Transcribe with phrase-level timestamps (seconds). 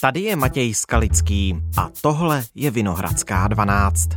[0.00, 4.08] Tady je Matěj Skalický a tohle je Vinohradská 12.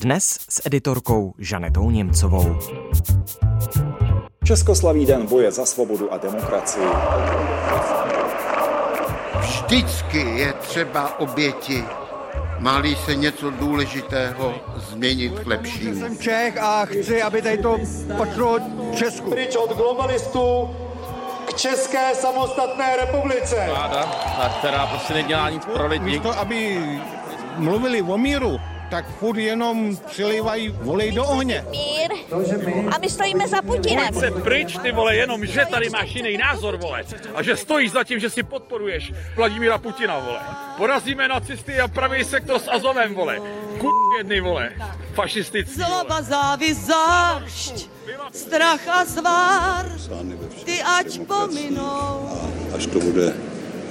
[0.00, 2.58] Dnes s editorkou Žanetou Němcovou.
[4.44, 6.86] Českoslaví den boje za svobodu a demokracii.
[9.40, 11.84] Vždycky je třeba oběti.
[12.58, 16.00] Máli se něco důležitého změnit k lepšímu.
[16.00, 17.78] Jsem Čech a chci, aby tady to
[18.18, 18.58] patřilo
[18.94, 19.30] Česku.
[19.30, 20.70] Pryč od globalistů
[21.60, 23.66] České samostatné republice.
[23.68, 24.02] Vláda,
[24.58, 26.04] která prostě nedělá nic pro lidi.
[26.04, 26.80] Místo, aby
[27.56, 28.60] mluvili o míru,
[28.90, 31.64] tak furt jenom přilívají volej do ohně.
[31.70, 32.10] mír
[32.94, 34.14] a my stojíme za Putinem.
[34.14, 37.04] se pryč, ty vole, jenom že tady máš jiný názor, vole.
[37.34, 40.40] A že stojíš za tím, že si podporuješ Vladimíra Putina, vole.
[40.76, 43.40] Porazíme nacisty a pravý sektor s Azovem, vole.
[43.78, 44.70] Kur jedny, vole.
[45.14, 45.88] Fašistický, vole.
[45.88, 47.88] Zloba, závis, zášť,
[48.32, 49.86] strach a zvár,
[50.64, 52.30] ty ať pominou.
[52.72, 53.34] A až to bude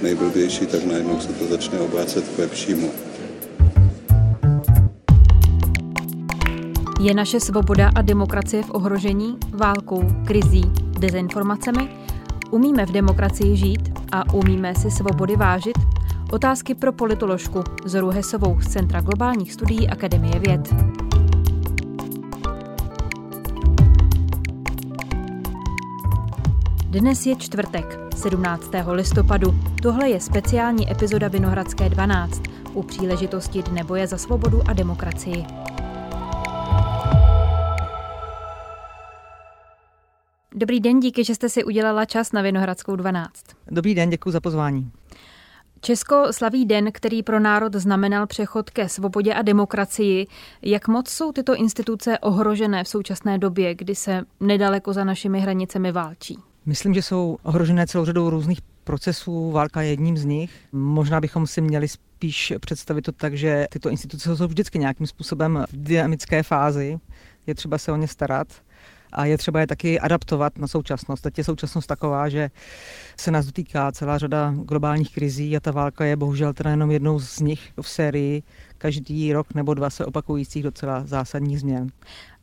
[0.01, 3.08] nejblbější, tak najednou se to začne obrácet k lepšímu.
[6.99, 11.89] Je naše svoboda a demokracie v ohrožení válkou, krizí, dezinformacemi?
[12.51, 15.77] Umíme v demokracii žít a umíme si svobody vážit?
[16.31, 20.73] Otázky pro politoložku Zoru Hesovou z Centra globálních studií Akademie věd.
[26.89, 28.71] Dnes je čtvrtek, 17.
[28.91, 29.55] listopadu.
[29.81, 32.41] Tohle je speciální epizoda Vinohradské 12
[32.73, 35.68] u příležitosti Dne boje za svobodu a demokracii.
[40.59, 43.31] Dobrý den, díky, že jste si udělala čas na Vinohradskou 12.
[43.71, 44.91] Dobrý den, děkuji za pozvání.
[45.81, 50.27] Česko slaví den, který pro národ znamenal přechod ke svobodě a demokracii.
[50.61, 55.91] Jak moc jsou tyto instituce ohrožené v současné době, kdy se nedaleko za našimi hranicemi
[55.91, 56.37] válčí?
[56.65, 60.51] Myslím, že jsou ohrožené celou řadou různých procesů, válka je jedním z nich.
[60.71, 65.65] Možná bychom si měli spíš představit to tak, že tyto instituce jsou vždycky nějakým způsobem
[65.71, 66.99] v dynamické fázi,
[67.47, 68.47] je třeba se o ně starat
[69.11, 71.23] a je třeba je taky adaptovat na současnost.
[71.23, 72.51] Teď je současnost taková, že
[73.17, 77.19] se nás dotýká celá řada globálních krizí a ta válka je bohužel teda jenom jednou
[77.19, 78.43] z nich v sérii
[78.77, 81.89] každý rok nebo dva se opakujících docela zásadních změn.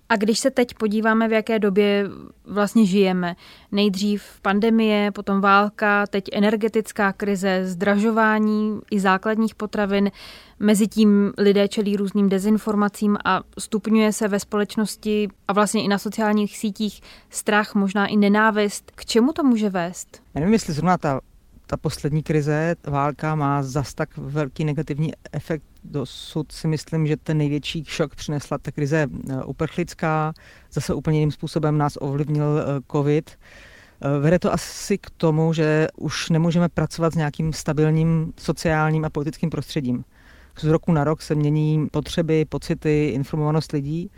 [0.09, 2.05] A když se teď podíváme, v jaké době
[2.45, 3.37] vlastně žijeme,
[3.73, 10.11] nejdřív pandemie, potom válka, teď energetická krize, zdražování i základních potravin,
[10.59, 16.59] Mezitím lidé čelí různým dezinformacím a stupňuje se ve společnosti a vlastně i na sociálních
[16.59, 17.01] sítích
[17.31, 18.93] strach, možná i nenávist.
[18.95, 20.23] K čemu to může vést?
[20.35, 21.21] Já nevím, jestli zrovna ta,
[21.67, 25.65] ta poslední krize, válka má zas tak velký negativní efekt.
[25.91, 30.33] Dosud si myslím, že ten největší šok přinesla ta krize eh, uprchlická.
[30.73, 33.31] Zase úplně jiným způsobem nás ovlivnil eh, covid.
[33.31, 39.11] Eh, vede to asi k tomu, že už nemůžeme pracovat s nějakým stabilním sociálním a
[39.11, 40.05] politickým prostředím
[40.59, 44.11] z roku na rok se mění potřeby, pocity, informovanost lidí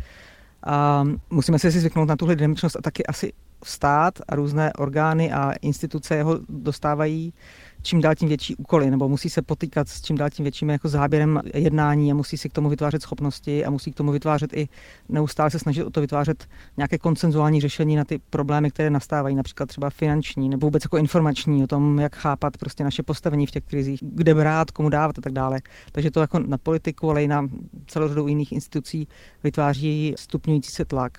[0.66, 3.32] a musíme si zvyknout na tuhle dynamičnost a taky asi
[3.64, 7.34] stát a různé orgány a instituce jeho dostávají
[7.82, 10.88] čím dál tím větší úkoly, nebo musí se potýkat s čím dál tím větším jako
[10.88, 14.68] záběrem jednání a musí si k tomu vytvářet schopnosti a musí k tomu vytvářet i
[15.08, 16.46] neustále se snažit o to vytvářet
[16.76, 21.64] nějaké koncenzuální řešení na ty problémy, které nastávají, například třeba finanční nebo vůbec jako informační,
[21.64, 25.22] o tom, jak chápat prostě naše postavení v těch krizích, kde brát, komu dávat a
[25.22, 25.60] tak dále.
[25.92, 27.48] Takže to jako na politiku, ale i na
[27.86, 29.08] celou řadu jiných institucí
[29.44, 31.18] vytváří stupňující se tlak.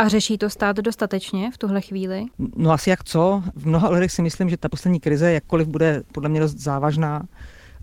[0.00, 2.26] A řeší to stát dostatečně v tuhle chvíli?
[2.56, 3.42] No asi jak co.
[3.54, 7.22] V mnoha ohledech si myslím, že ta poslední krize, jakkoliv bude podle mě dost závažná,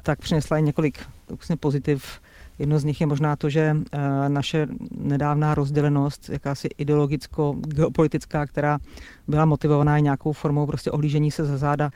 [0.04, 2.22] tak přinesla i několik vlastně pozitiv.
[2.60, 8.80] Jedno z nich je možná to, že eh, naše nedávná rozdělenost, jakási ideologicko-geopolitická, která
[9.28, 11.92] byla motivovaná nějakou formou prostě ohlížení se za záda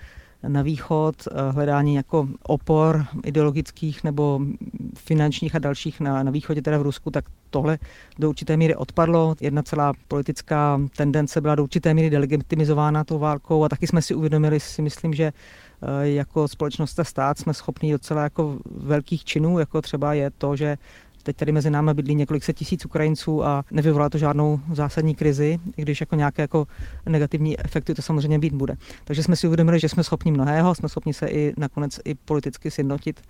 [0.48, 4.40] na východ, eh, hledání jako opor ideologických nebo
[4.96, 7.80] finančních a dalších na, na východě, teda v Rusku, tak tohle
[8.20, 9.36] do určité míry odpadlo.
[9.42, 14.16] Jedna celá politická tendence byla do určité míry delegitimizována tou válkou a taky jsme si
[14.16, 19.60] uvědomili, si myslím, že eh, jako společnost a stát jsme schopni docela jako velkých činů,
[19.60, 20.78] jako třeba je to, že
[21.24, 25.60] Teď tady mezi námi bydlí několik set tisíc Ukrajinců a nevyvolá to žádnou zásadní krizi,
[25.78, 26.68] i když jako nějaké jako
[27.10, 28.76] negativní efekty to samozřejmě být bude.
[29.04, 32.72] Takže jsme si uvědomili, že jsme schopni mnohého, jsme schopni se i nakonec i politicky
[32.72, 33.22] sjednotit.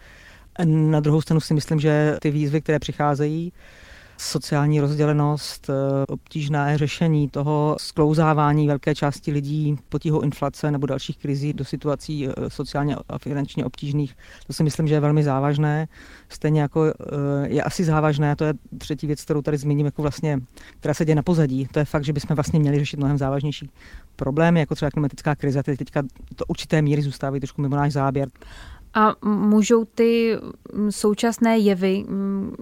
[0.66, 3.54] Na druhou stranu si myslím, že ty výzvy, které přicházejí,
[4.22, 5.74] sociální rozdělenost, eh,
[6.08, 12.32] obtížné řešení toho sklouzávání velké části lidí potíhou inflace nebo dalších krizí do situací eh,
[12.48, 14.18] sociálně a finančně obtížných.
[14.48, 15.88] To si myslím, že je velmi závažné.
[16.30, 16.94] Stejně jako eh,
[17.48, 20.40] je asi závažné, to je třetí věc, kterou tady zmíním, jako vlastně,
[20.80, 21.68] která se děje na pozadí.
[21.72, 23.70] To je fakt, že bychom vlastně měli řešit mnohem závažnější
[24.16, 25.64] problémy, jako třeba klimatická krize.
[25.64, 26.04] Teď teďka
[26.36, 28.30] to určité míry zůstávají trošku mimo náš záběr.
[28.94, 30.38] A můžou ty
[30.90, 32.06] současné jevy,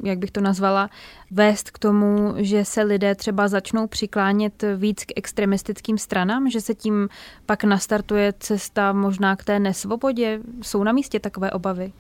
[0.04, 0.90] jak bych to nazvala,
[1.31, 6.76] vést k tomu, že se lidé třeba začnou přiklánět víc k extremistickým stranám, že se
[6.76, 7.10] tím
[7.46, 10.40] pak nastartuje cesta možná k té nesvobodě?
[10.62, 11.92] Jsou na místě takové obavy?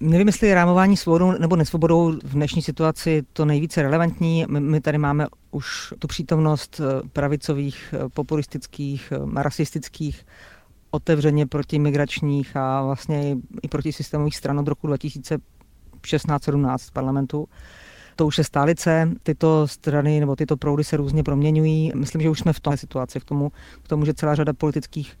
[0.00, 4.44] Nevím, jestli je rámování svobodou nebo nesvobodou v dnešní situaci to nejvíce relevantní.
[4.48, 10.26] My tady máme už tu přítomnost eh, pravicových, eh, populistických, eh, rasistických,
[10.90, 17.48] otevřeně protimigračních a vlastně i proti systémových stran od roku 2016-17 parlamentu.
[18.16, 21.92] To už je stálice, tyto strany nebo tyto proudy se různě proměňují.
[21.94, 23.52] Myslím, že už jsme v té situaci, k tomu,
[23.82, 25.16] k tomu že celá řada politických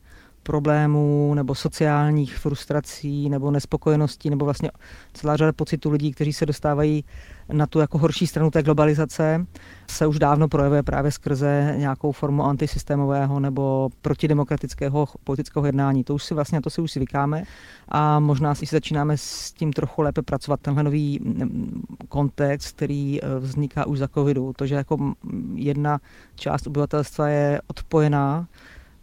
[0.48, 4.70] problémů nebo sociálních frustrací nebo nespokojeností nebo vlastně
[5.12, 7.04] celá řada pocitů lidí, kteří se dostávají
[7.52, 9.46] na tu jako horší stranu té globalizace,
[9.90, 16.04] se už dávno projevuje právě skrze nějakou formu antisystémového nebo protidemokratického politického jednání.
[16.04, 17.42] To už si vlastně, to si už zvykáme
[17.88, 20.60] a možná si začínáme s tím trochu lépe pracovat.
[20.60, 25.14] Tenhle nový mm, kontext, který eh, vzniká už za covidu, to, že jako
[25.54, 26.00] jedna
[26.34, 28.46] část obyvatelstva je odpojená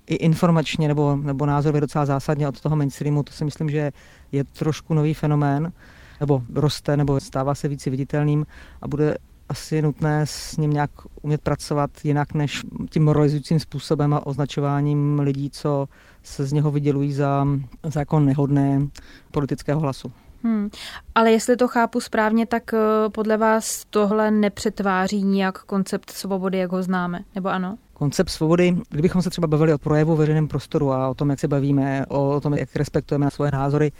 [0.07, 3.91] i informačně nebo, nebo názorově docela zásadně od toho mainstreamu, to si myslím, že
[4.31, 5.71] je trošku nový fenomén,
[6.19, 8.45] nebo roste, nebo stává se více viditelným
[8.81, 9.17] a bude
[9.49, 10.91] asi nutné s ním nějak
[11.21, 15.87] umět pracovat jinak než tím moralizujícím způsobem a označováním lidí, co
[16.23, 17.47] se z něho vydělují za,
[17.83, 18.87] za jako nehodné
[19.31, 20.11] politického hlasu.
[20.43, 20.69] Hmm.
[21.15, 22.77] Ale jestli to chápu správně, tak eh,
[23.09, 27.77] podle vás tohle nepřetváří nijak koncept svobody, jak ho známe, nebo ano?
[27.95, 31.47] Koncept svobody, kdybychom se třeba bavili o projevu veřejném prostoru a o tom, jak se
[31.47, 33.91] bavíme, o tom, jak respektujeme svoje názory,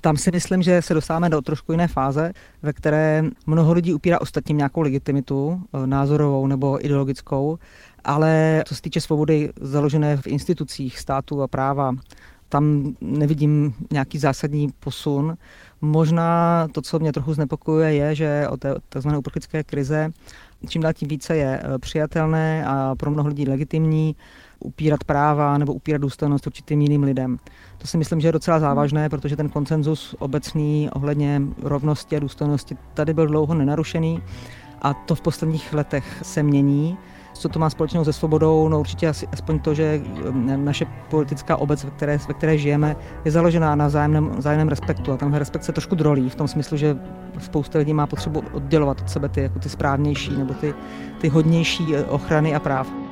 [0.00, 2.32] tam si myslím, že se dostáváme do trošku jiné fáze,
[2.62, 7.58] ve které mnoho lidí upírá ostatním nějakou legitimitu, eh, názorovou nebo ideologickou,
[8.04, 11.94] ale co se týče svobody založené v institucích státu a práva,
[12.48, 15.36] tam nevidím nějaký zásadní posun.
[15.80, 19.08] Možná to, co mě trochu znepokojuje, je, že o té tzv.
[19.16, 20.10] uprchlické krize
[20.68, 24.16] čím dál tím více je eh, přijatelné a pro mnoho lidí legitimní
[24.60, 27.38] upírat práva nebo upírat důstojnost určitým jiným lidem.
[27.78, 32.76] To si myslím, že je docela závažné, protože ten koncenzus obecný ohledně rovnosti a důstojnosti
[32.94, 34.22] tady byl dlouho nenarušený
[34.82, 36.98] a to v posledních letech se mění.
[37.38, 38.68] Co to má společného se svobodou?
[38.68, 40.00] No určitě asi, aspoň to, že
[40.56, 45.12] naše politická obec, ve které, ve které žijeme, je založená na vzájemném, vzájemném respektu.
[45.12, 46.98] A tenhle respekt se trošku drolí v tom smyslu, že
[47.38, 50.74] spousta lidí má potřebu oddělovat od sebe ty, jako ty správnější nebo ty,
[51.20, 53.05] ty hodnější eh, ochrany a práv.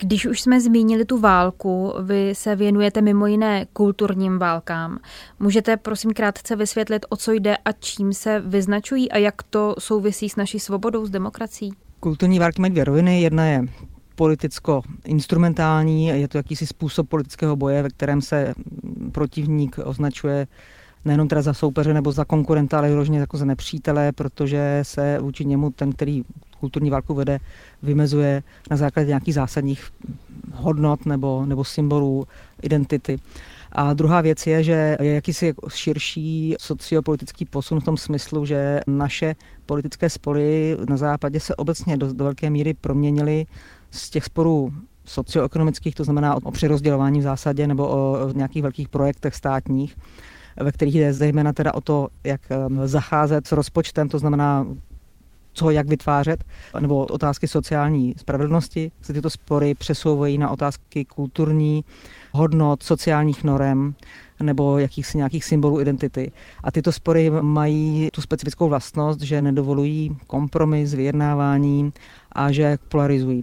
[0.00, 4.98] Když už jsme zmínili tu válku, vy se věnujete mimo jiné kulturním válkám.
[5.40, 10.28] Můžete prosím krátce vysvětlit, o co jde a čím se vyznačují a jak to souvisí
[10.28, 11.72] s naší svobodou, s demokracií?
[12.00, 13.22] Kulturní války mají dvě roviny.
[13.22, 13.62] Jedna je
[14.14, 18.54] politicko-instrumentální, je to jakýsi způsob politického boje, ve kterém se
[19.12, 20.46] protivník označuje
[21.04, 25.44] nejenom teda za soupeře nebo za konkurenta, ale vyloženě jako za nepřítele, protože se vůči
[25.44, 26.24] němu ten, který
[26.60, 27.38] kulturní válku vede,
[27.82, 29.90] vymezuje na základě nějakých zásadních
[30.52, 32.26] hodnot nebo, nebo symbolů
[32.62, 33.18] identity.
[33.72, 39.36] A druhá věc je, že je jakýsi širší sociopolitický posun v tom smyslu, že naše
[39.66, 43.46] politické spory na západě se obecně do, do velké míry proměnily
[43.90, 44.72] z těch sporů
[45.04, 49.96] socioekonomických, to znamená o přerozdělování v zásadě nebo o, nějakých velkých projektech státních,
[50.60, 54.66] ve kterých jde zejména teda o to, jak um, zacházet s rozpočtem, to znamená
[55.58, 56.44] co jak vytvářet,
[56.80, 61.84] nebo otázky sociální spravedlnosti, se tyto spory přesouvají na otázky kulturní,
[62.32, 63.94] hodnot, sociálních norem
[64.42, 66.32] nebo jakýchsi nějakých symbolů identity.
[66.64, 71.92] A tyto spory mají tu specifickou vlastnost, že nedovolují kompromis, vyjednávání
[72.32, 73.42] a že polarizují.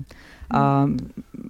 [0.53, 0.87] A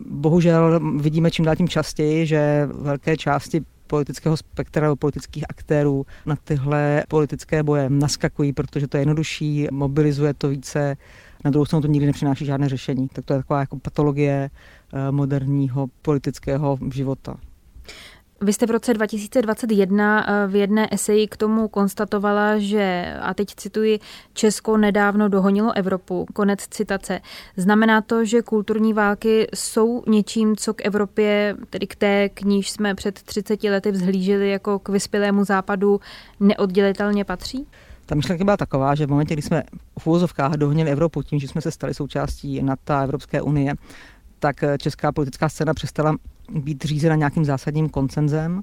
[0.10, 7.04] bohužel vidíme čím dál tím častěji, že velké části politického spektra politických aktérů na tyhle
[7.08, 10.98] politické boje naskakují, protože to je jednodušší, mobilizuje to více,
[11.46, 13.08] na druhou stranu to nikdy nepřináší žádné řešení.
[13.08, 14.50] Tak to je taková jako patologie
[14.94, 17.38] eh, moderního politického života.
[18.42, 23.56] Vy jste v roce 2021 eh, v jedné eseji k tomu konstatovala, že, a teď
[23.56, 24.00] cituji,
[24.34, 27.22] Česko nedávno dohonilo Evropu, konec citace.
[27.58, 32.72] Znamená to, že kulturní války jsou něčím, co k Evropě, tedy k té, k níž
[32.72, 36.00] jsme před 30 lety vzhlíželi jako k vyspělému západu,
[36.40, 37.68] neoddělitelně patří?
[38.06, 39.64] Ta myšlenka byla taková, že v momentě, kdy jsme
[40.00, 43.74] v úvozovkách dohonili Evropu tím, že jsme se stali součástí NATO Evropské unie,
[44.40, 46.16] tak česká politická scéna přestala
[46.50, 48.62] být řízena nějakým zásadním koncenzem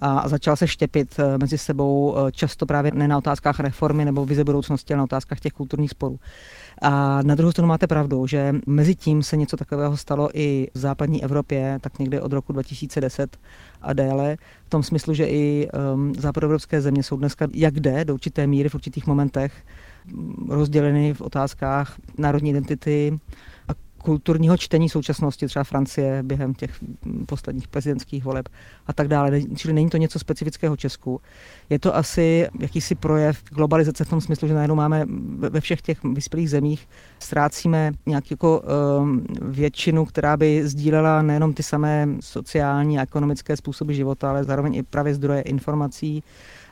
[0.00, 4.44] a začala se štěpit eh, mezi sebou často právě ne na otázkách reformy nebo vize
[4.44, 6.18] budoucnosti, ale na otázkách těch kulturních sporů.
[6.82, 10.78] A na druhou stranu máte pravdu, že mezi tím se něco takového stalo i v
[10.78, 13.36] západní Evropě, tak někdy od roku 2010
[13.82, 18.14] a déle, v tom smyslu, že i um, západoevropské země jsou dneska jak jde do
[18.14, 19.52] určité míry v určitých momentech
[20.48, 23.18] rozděleny v otázkách národní identity
[24.02, 26.70] kulturního čtení současnosti, třeba Francie během těch
[27.26, 28.48] posledních prezidentských voleb
[28.86, 29.40] a tak dále.
[29.56, 31.20] Čili není to něco specifického Česku.
[31.70, 35.04] Je to asi jakýsi projev globalizace v tom smyslu, že najednou máme
[35.38, 36.88] ve všech těch vyspělých zemích
[37.18, 38.62] ztrácíme nějak jako
[39.00, 44.74] um, většinu, která by sdílela nejenom ty samé sociální a ekonomické způsoby života, ale zároveň
[44.74, 46.22] i právě zdroje informací,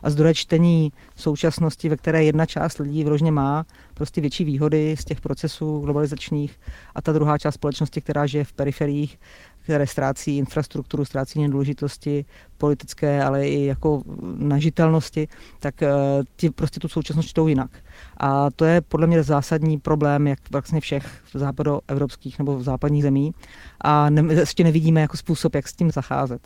[0.07, 5.05] a zdroje čtení současnosti, ve které jedna část lidí vložně má prostě větší výhody z
[5.05, 6.61] těch procesů globalizačních
[6.95, 9.19] a ta druhá část společnosti, která žije v periferiích,
[9.67, 12.25] které ztrácí infrastrukturu, ztrácí nedůležitosti
[12.59, 14.03] politické, ale i jako
[14.37, 15.29] nažitelnosti,
[15.61, 15.91] tak eh,
[16.37, 17.71] ti prostě tu současnost čtou jinak.
[18.17, 23.35] A to je podle mě zásadní problém, jak vlastně všech západoevropských nebo v západních zemí.
[23.81, 26.41] A ne, ještě nevidíme jako způsob, jak s tím zacházet.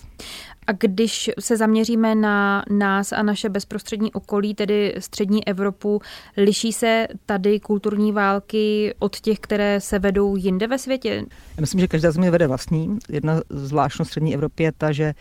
[0.66, 6.00] A když se zaměříme na nás a naše bezprostřední okolí, tedy střední Evropu,
[6.36, 11.24] liší se tady kulturní války od těch, které se vedou jinde ve světě?
[11.56, 12.98] Já myslím, že každá země vede vlastní.
[13.10, 15.14] Jedna zvláštnost střední Evropy je ta, že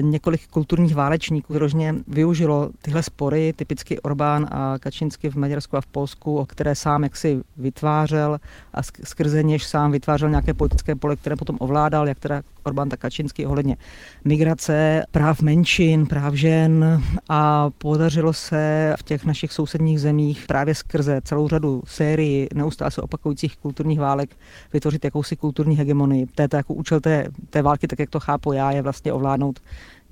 [0.00, 5.86] několik kulturních válečníků vyrožně využilo tyhle spory, typicky Orbán a Kačinsky v Maďarsku a v
[5.86, 8.38] Polsku, o které sám jaksi vytvářel
[8.74, 13.00] a skrze něž sám vytvářel nějaké politické pole, které potom ovládal, jak teda Orbán tak
[13.00, 13.76] Kačinsky ohledně
[14.24, 21.20] migrace, práv menšin, práv žen a podařilo se v těch našich sousedních zemích právě skrze
[21.24, 24.36] celou řadu sérii neustále se opakujících kulturních válek
[24.72, 26.26] vytvořit jakousi kulturní hegemonii.
[26.34, 29.60] To je jako účel té, té války, tak jak to chápu já, je vlastně ovládnout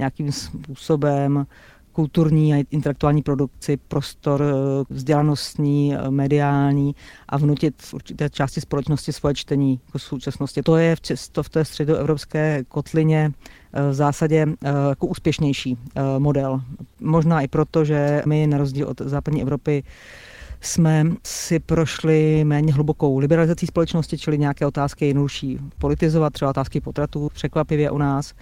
[0.00, 1.46] nějakým způsobem
[1.92, 6.94] kulturní a intelektuální produkci, prostor eh, vzdělanostní, eh, mediální
[7.28, 10.62] a vnutit v určité části společnosti svoje čtení jako současnosti.
[10.62, 11.00] To je v,
[11.32, 13.32] to v té středoevropské kotlině
[13.72, 14.46] eh, v zásadě
[14.88, 15.78] jako úspěšnější
[16.18, 16.60] model.
[17.00, 19.82] Možná i proto, že my na rozdíl od západní Evropy
[20.60, 26.80] jsme si prošli méně hlubokou liberalizací společnosti, čili nějaké otázky je jednodušší politizovat, třeba otázky
[26.80, 28.34] potratů, překvapivě u nás.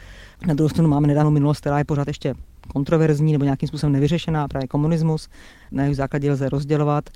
[0.47, 2.35] Na druhou stranu máme nedávnou minulost, která je pořád ještě
[2.73, 5.29] kontroverzní nebo nějakým způsobem nevyřešená, právě komunismus,
[5.71, 7.11] na jeho základě lze rozdělovat.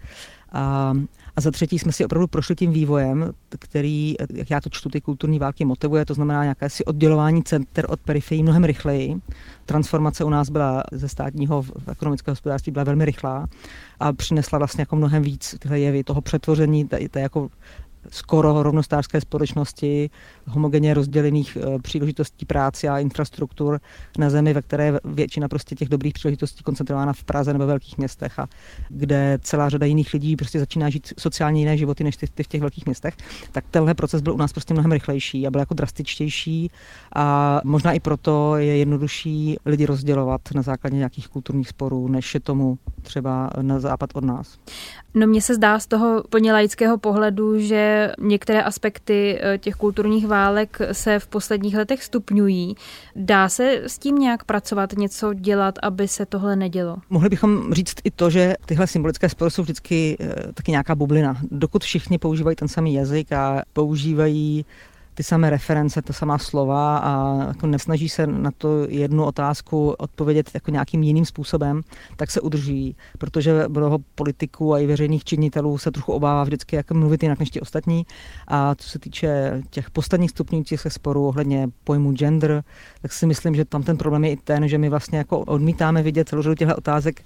[0.53, 0.95] A,
[1.37, 5.01] a za třetí jsme si opravdu prošli tím vývojem, který, jak já to čtu, ty
[5.01, 9.17] kulturní války motivuje, to znamená nějaké si oddělování center od periferií mnohem rychleji.
[9.67, 13.47] Transformace u nás byla ze státního v ekonomického hospodářství byla velmi rychlá
[14.01, 17.49] a přinesla vlastně jako mnohem víc tyhle jevy toho přetvoření, té, té jako
[18.09, 20.11] skoro rovnostářské společnosti,
[20.47, 23.81] homogenně rozdělených eh, příležitostí práce a infrastruktur
[24.19, 28.39] na zemi, ve které většina prostě těch dobrých příležitostí koncentrována v Praze nebo velkých městech
[28.39, 28.47] a
[28.89, 32.49] kde celá řada jiných lidí prostě začíná žít sociálně jiné životy než ty, ty v
[32.49, 33.15] těch velkých městech,
[33.53, 36.71] tak tenhle proces byl u nás prostě mnohem rychlejší a byl jako drastičtější
[37.17, 42.41] a možná i proto je jednodušší lidi rozdělovat na základě nějakých kulturních sporů, než je
[42.41, 44.59] tomu třeba na západ od nás.
[45.15, 50.27] No mně se zdá z toho plně laického pohledu, že některé aspekty eh, těch kulturních
[50.27, 52.75] válek se v posledních letech stupňují.
[53.17, 56.97] Dá se s tím nějak pracovat, něco dělat, aby se tohle nedělo?
[57.11, 61.37] Mohli bychom říct i to, že tyhle symbolické spory jsou vždycky eh, taky nějaká bublina.
[61.51, 64.65] Dokud všichni používají ten samý jazyk a používají
[65.15, 70.51] ty samé reference, ta samá slova a jako nesnaží se na to jednu otázku odpovědět
[70.55, 71.83] jako nějakým jiným způsobem,
[72.17, 76.91] tak se udrží, protože mnoho politiků a i veřejných činitelů se trochu obává vždycky, jak
[76.91, 78.07] mluvit jinak než ti ostatní.
[78.49, 82.65] A co se týče těch posledních stupňujících se sporů ohledně pojmu gender,
[83.03, 86.03] tak si myslím, že tam ten problém je i ten, že my vlastně jako odmítáme
[86.03, 87.23] vidět celou řadu těchto otázek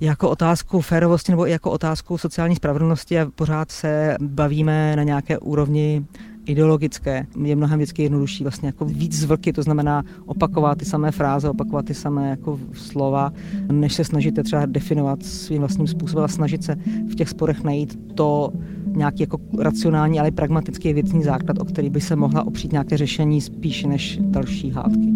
[0.00, 5.38] jako otázku férovosti nebo i jako otázku sociální spravedlnosti a pořád se bavíme na nějaké
[5.38, 6.04] úrovni
[6.46, 11.50] ideologické je mnohem vždycky jednodušší vlastně jako víc zvlky, to znamená opakovat ty samé fráze,
[11.50, 13.32] opakovat ty samé jako slova,
[13.72, 16.76] než se snažíte třeba definovat svým vlastním způsobem a snažit se
[17.10, 18.52] v těch sporech najít to
[18.86, 23.40] nějaký jako racionální, ale pragmatický věcný základ, o který by se mohla opřít nějaké řešení
[23.40, 25.15] spíše než další hádky.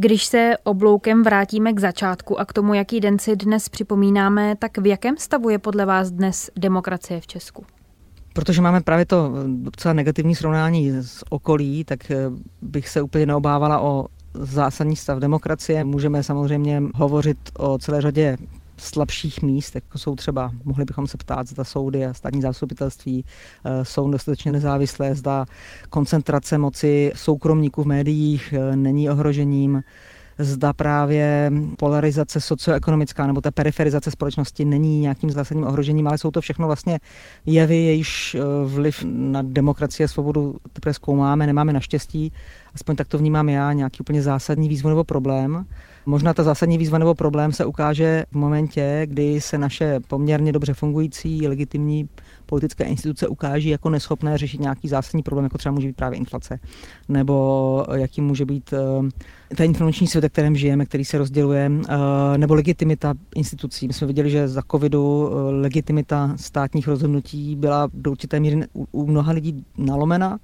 [0.00, 4.78] Když se obloukem vrátíme k začátku a k tomu, jaký den si dnes připomínáme, tak
[4.78, 7.64] v jakém stavu je podle vás dnes demokracie v Česku?
[8.32, 12.16] Protože máme právě to docela negativní srovnání s okolí, tak eh,
[12.62, 15.84] bych se úplně neobávala o zásadní stav demokracie.
[15.84, 18.36] Můžeme samozřejmě hovořit o celé řadě
[18.80, 23.24] slabších míst, jako jsou třeba, mohli bychom se ptát, zda soudy a státní zastupitelství
[23.64, 25.46] eh, jsou dostatečně nezávislé, zda
[25.90, 29.82] koncentrace moci soukromníků v médiích eh, není ohrožením,
[30.38, 36.40] zda právě polarizace socioekonomická nebo ta periferizace společnosti není nějakým zásadním ohrožením, ale jsou to
[36.40, 37.00] všechno vlastně
[37.46, 42.32] jevy, jejíž eh, vliv na demokracii a svobodu teprve zkoumáme, nemáme naštěstí,
[42.74, 45.66] aspoň tak to vnímám já, nějaký úplně zásadní výzvu nebo problém.
[46.08, 50.74] Možná ta zásadní výzva nebo problém se ukáže v momentě, kdy se naše poměrně dobře
[50.74, 52.08] fungující, legitimní
[52.46, 56.60] politické instituce ukáží jako neschopné řešit nějaký zásadní problém, jako třeba může být právě inflace,
[57.08, 58.78] nebo jaký může být eh,
[59.56, 63.86] ten informační svět, ve kterém žijeme, který se rozděluje, eh, nebo legitimita institucí.
[63.86, 68.60] My jsme viděli, že za covidu eh, legitimita státních rozhodnutí byla do určité míry
[68.92, 70.38] u mnoha lidí nalomena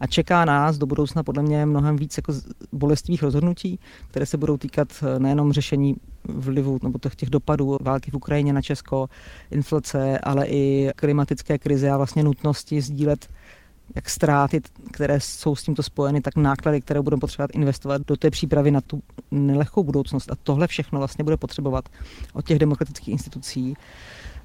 [0.00, 2.32] a čeká nás do budoucna podle mě mnohem víc jako
[2.72, 3.78] bolestivých rozhodnutí,
[4.10, 5.96] které se budou týkat eh, nejenom řešení
[6.28, 9.08] vlivu nebo těch dopadů války v Ukrajině na Česko,
[9.50, 13.28] inflace, ale i klimatické krize a vlastně nutnosti sdílet
[13.94, 14.60] jak ztráty,
[14.92, 18.80] které jsou s tímto spojeny, tak náklady, které budeme potřebovat investovat do té přípravy na
[18.80, 20.32] tu nelehkou budoucnost.
[20.32, 21.88] A tohle všechno vlastně bude potřebovat
[22.32, 23.76] od těch demokratických institucí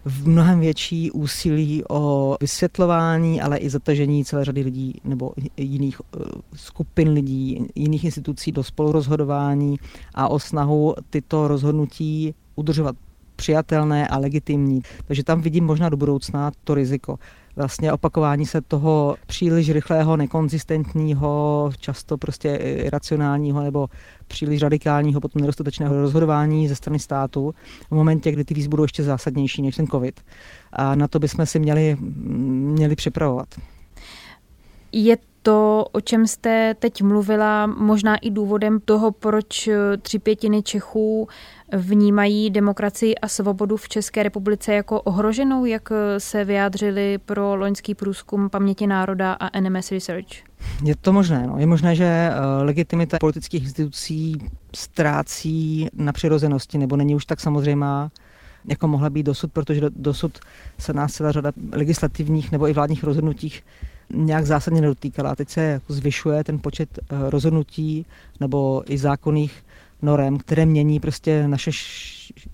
[0.06, 6.20] v mnohem větší úsilí o vysvětlování, ale i zatažení celé řady lidí nebo jiných eh,
[6.56, 9.78] skupin lidí, jiných institucí do spolurozhodování
[10.14, 12.96] a o snahu tyto rozhodnutí udržovat
[13.36, 14.82] přijatelné a legitimní.
[15.06, 17.20] Takže tam vidím možná do budoucna to riziko
[17.56, 23.88] vlastně opakování se toho příliš rychlého, nekonzistentního, často prostě iracionálního nebo
[24.28, 27.56] příliš radikálního, potom nedostatečného rozhodování ze strany státu
[27.88, 30.22] v momentě, kdy ty výzvy budou ještě zásadnější než ten COVID.
[30.74, 33.48] A na to bychom si měli, měli připravovat.
[34.92, 39.70] Je to, o čem jste teď mluvila, možná i důvodem toho, proč
[40.02, 41.28] tři pětiny Čechů
[41.78, 48.50] vnímají demokracii a svobodu v České republice jako ohroženou, jak se vyjádřili pro loňský průzkum
[48.50, 50.28] paměti národa a NMS Research?
[50.84, 51.48] Je to možné.
[51.48, 51.58] No.
[51.58, 54.38] Je možné, že eh, legitimita politických institucí
[54.76, 58.12] ztrácí na přirozenosti nebo není už tak samozřejmá,
[58.66, 60.40] jako mohla být dosud, protože dosud
[60.80, 63.63] se nás celá řada legislativních nebo i vládních rozhodnutích
[64.10, 65.36] nějak zásadně nedotýkala.
[65.36, 68.06] Teď se jako zvyšuje ten počet eh, rozhodnutí
[68.39, 69.63] nebo i zákonných
[70.02, 71.72] norem, které mění prostě naše,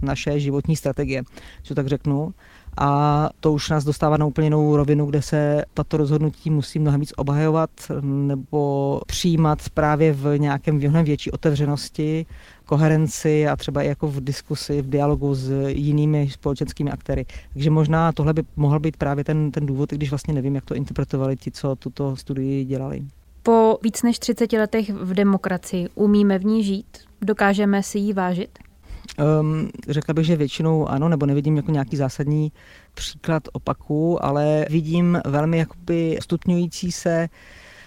[0.01, 1.23] naše životní strategie,
[1.63, 2.33] že tak řeknu.
[2.77, 6.99] A to už nás dostává na úplně jinou rovinu, kde se tato rozhodnutí musí mnohem
[6.99, 7.69] víc obhajovat
[8.01, 12.25] nebo přijímat právě v nějakém mnohem větší otevřenosti,
[12.65, 17.25] koherenci a třeba i jako v diskusi, v dialogu s jinými společenskými aktéry.
[17.53, 20.65] Takže možná tohle by mohl být právě ten, ten důvod, i když vlastně nevím, jak
[20.65, 23.01] to interpretovali ti, co tuto studii dělali.
[23.43, 26.97] Po víc než 30 letech v demokracii umíme v ní žít?
[27.21, 28.68] Dokážeme si ji vážit?
[29.17, 32.51] Um, řekla bych, že většinou ano, nebo nevidím jako nějaký zásadní
[32.93, 37.29] příklad opaku, ale vidím velmi jakoby stupňující se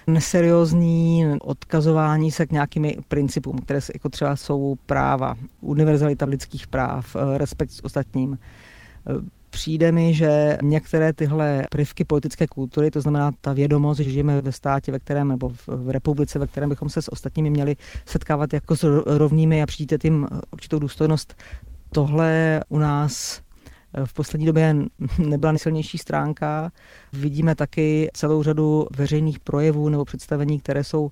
[0.06, 7.38] neseriózní odkazování se k nějakým principům, které jako třeba jsou práva, univerzalita lidských práv, eh,
[7.38, 8.38] respekt s ostatním
[9.52, 14.52] Přijde mi, že některé tyhle prvky politické kultury, to znamená ta vědomost, že žijeme ve
[14.52, 18.76] státě, ve kterém, nebo v republice, ve kterém bychom se s ostatními měli setkávat jako
[18.76, 21.34] s rovnými a přijít tím určitou důstojnost,
[21.92, 23.40] tohle u nás
[24.04, 24.76] v poslední době
[25.18, 26.72] nebyla nejsilnější stránka.
[27.12, 31.10] Vidíme taky celou řadu veřejných projevů nebo představení, které jsou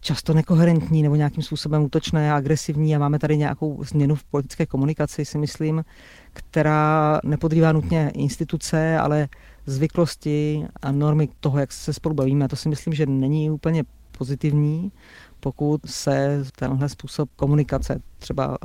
[0.00, 4.66] často nekoherentní nebo nějakým způsobem útočné a agresivní a máme tady nějakou změnu v politické
[4.66, 5.84] komunikaci, si myslím,
[6.32, 9.28] která nepodrývá nutně instituce, ale
[9.66, 12.48] zvyklosti a normy toho, jak se spolu bavíme.
[12.48, 13.84] To si myslím, že není úplně
[14.18, 14.92] pozitivní,
[15.40, 18.58] pokud se tenhle způsob komunikace třeba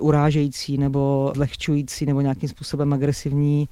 [0.00, 3.68] urážející nebo zlehčující nebo nějakým způsobem agresivní,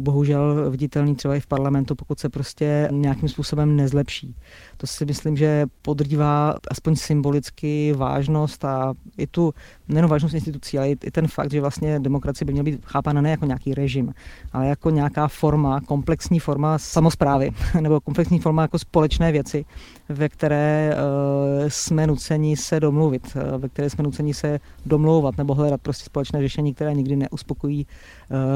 [0.00, 4.34] bohužel viditelný třeba i v parlamentu, pokud se prostě nějakým způsobem nezlepší.
[4.76, 9.54] To si myslím, že podrývá aspoň symbolicky vážnost a i tu
[9.88, 13.30] nejen vážnost institucí, ale i ten fakt, že vlastně demokracie by měla být chápána ne
[13.30, 14.14] jako nějaký režim,
[14.52, 17.50] ale jako nějaká forma, komplexní forma samozprávy
[17.80, 19.64] nebo komplexní forma jako společné věci,
[20.08, 25.54] ve které uh, jsme nuceni se domluvit, uh, ve které jsme nuceni se domlouvat nebo
[25.54, 27.86] hledat prostě společné řešení, které nikdy neuspokojí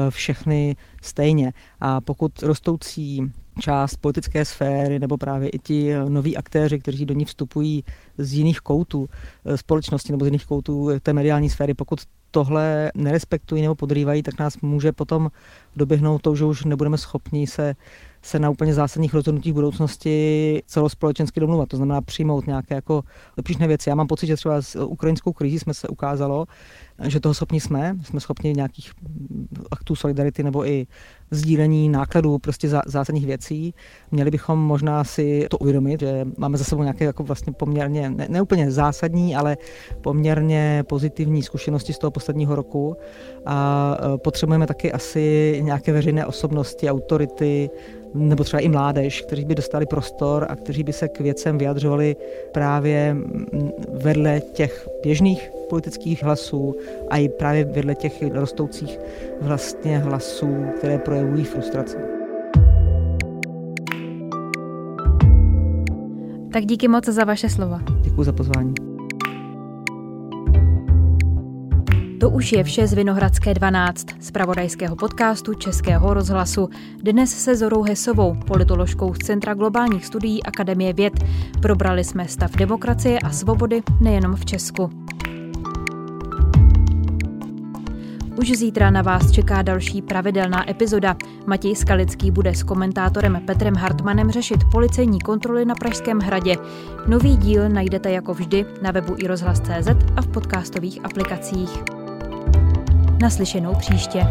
[0.09, 1.53] všechny stejně.
[1.79, 7.25] A pokud rostoucí část politické sféry nebo právě i ti noví aktéři, kteří do ní
[7.25, 7.83] vstupují
[8.17, 9.09] z jiných koutů
[9.55, 11.99] společnosti nebo z jiných koutů té mediální sféry, pokud
[12.31, 15.29] tohle nerespektují nebo podrývají, tak nás může potom
[15.75, 17.75] doběhnout to, že už nebudeme schopni se
[18.21, 21.69] se na úplně zásadních rozhodnutích budoucnosti celospolečensky domluvat.
[21.69, 23.03] To znamená přijmout nějaké jako
[23.37, 23.89] obtížné věci.
[23.89, 26.45] Já mám pocit, že třeba s ukrajinskou krizí jsme se ukázalo,
[27.07, 27.95] že toho schopni jsme.
[28.03, 28.91] Jsme schopni nějakých
[29.71, 30.87] aktů solidarity nebo i
[31.31, 33.73] sdílení nákladů prostě zásadních věcí.
[34.11, 38.27] Měli bychom možná si to uvědomit, že máme za sebou nějaké jako vlastně poměrně, ne,
[38.29, 39.57] ne úplně zásadní, ale
[40.01, 42.95] poměrně pozitivní zkušenosti z toho posledního roku
[43.45, 47.69] a e, potřebujeme taky asi nějaké veřejné osobnosti, autority,
[48.13, 52.15] nebo třeba i mládež, kteří by dostali prostor a kteří by se k věcem vyjadřovali
[52.51, 53.15] právě
[53.93, 56.75] vedle těch běžných politických hlasů
[57.09, 58.99] a i právě vedle těch rostoucích
[59.41, 61.97] vlastně hlasů, které projevují frustraci.
[66.53, 67.81] Tak díky moc za vaše slova.
[68.01, 68.73] Děkuji za pozvání.
[72.19, 76.69] To už je vše z Vinohradské 12, z pravodajského podcastu Českého rozhlasu.
[77.03, 81.13] Dnes se Zorou Hesovou, politoložkou z Centra globálních studií Akademie věd.
[81.61, 84.98] Probrali jsme stav demokracie a svobody nejenom v Česku.
[88.39, 91.15] Už zítra na vás čeká další pravidelná epizoda.
[91.45, 96.55] Matěj Skalický bude s komentátorem Petrem Hartmanem řešit policejní kontroly na Pražském hradě.
[97.07, 101.69] Nový díl najdete jako vždy na webu i rozhlas.cz a v podcastových aplikacích.
[103.21, 104.27] Naslyšenou příště.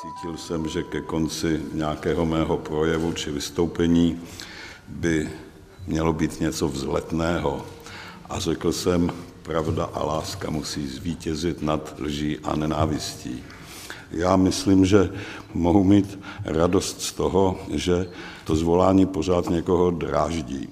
[0.00, 4.20] Cítil jsem, že ke konci nějakého mého projevu či vystoupení
[4.88, 5.28] by
[5.86, 7.66] mělo být něco vzletného.
[8.28, 13.42] A řekl jsem, pravda a láska musí zvítězit nad lží a nenávistí.
[14.10, 15.10] Já myslím, že
[15.54, 18.06] mohu mít radost z toho, že
[18.44, 20.68] to zvolání pořád někoho dráždí.